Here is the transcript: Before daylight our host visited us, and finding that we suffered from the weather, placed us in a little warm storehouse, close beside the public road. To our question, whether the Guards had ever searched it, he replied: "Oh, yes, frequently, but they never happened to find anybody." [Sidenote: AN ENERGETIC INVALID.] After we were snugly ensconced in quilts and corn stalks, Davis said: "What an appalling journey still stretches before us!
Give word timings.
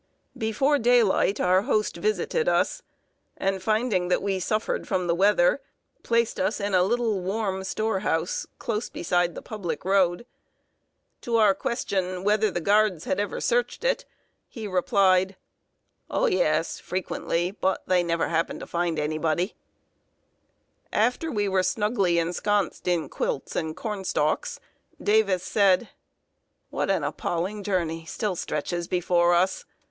Before 0.35 0.79
daylight 0.79 1.39
our 1.39 1.61
host 1.61 1.95
visited 1.97 2.49
us, 2.49 2.81
and 3.37 3.61
finding 3.61 4.07
that 4.07 4.23
we 4.23 4.39
suffered 4.39 4.87
from 4.87 5.05
the 5.05 5.13
weather, 5.13 5.61
placed 6.01 6.39
us 6.39 6.59
in 6.59 6.73
a 6.73 6.81
little 6.81 7.19
warm 7.19 7.63
storehouse, 7.63 8.47
close 8.57 8.89
beside 8.89 9.35
the 9.35 9.43
public 9.43 9.85
road. 9.85 10.25
To 11.21 11.35
our 11.37 11.53
question, 11.53 12.23
whether 12.23 12.49
the 12.49 12.59
Guards 12.61 13.03
had 13.03 13.19
ever 13.19 13.39
searched 13.39 13.83
it, 13.83 14.05
he 14.47 14.65
replied: 14.65 15.35
"Oh, 16.09 16.25
yes, 16.25 16.79
frequently, 16.79 17.51
but 17.51 17.83
they 17.85 18.01
never 18.01 18.29
happened 18.29 18.61
to 18.61 18.65
find 18.65 18.97
anybody." 18.97 19.53
[Sidenote: 20.91 20.93
AN 20.93 20.93
ENERGETIC 20.93 20.93
INVALID.] 20.93 21.07
After 21.11 21.31
we 21.31 21.47
were 21.49 21.61
snugly 21.61 22.17
ensconced 22.17 22.87
in 22.87 23.07
quilts 23.07 23.55
and 23.55 23.77
corn 23.77 24.03
stalks, 24.03 24.59
Davis 24.99 25.43
said: 25.43 25.89
"What 26.71 26.89
an 26.89 27.03
appalling 27.03 27.61
journey 27.61 28.05
still 28.05 28.35
stretches 28.35 28.87
before 28.87 29.35
us! 29.35 29.65